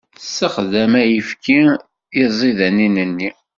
[0.17, 1.61] Tessexdam ayefki
[2.21, 3.29] i tẓidanin-nni.